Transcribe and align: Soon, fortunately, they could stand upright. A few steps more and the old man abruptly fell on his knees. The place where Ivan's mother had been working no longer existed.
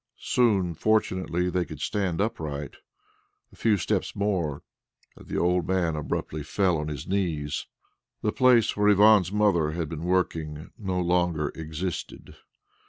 Soon, 0.17 0.73
fortunately, 0.73 1.47
they 1.51 1.63
could 1.63 1.79
stand 1.79 2.19
upright. 2.19 2.73
A 3.53 3.55
few 3.55 3.77
steps 3.77 4.15
more 4.15 4.63
and 5.15 5.27
the 5.27 5.37
old 5.37 5.67
man 5.67 5.95
abruptly 5.95 6.41
fell 6.41 6.79
on 6.79 6.87
his 6.87 7.07
knees. 7.07 7.67
The 8.23 8.31
place 8.31 8.75
where 8.75 8.89
Ivan's 8.89 9.31
mother 9.31 9.73
had 9.73 9.89
been 9.89 10.01
working 10.01 10.71
no 10.75 10.99
longer 10.99 11.49
existed. 11.49 12.35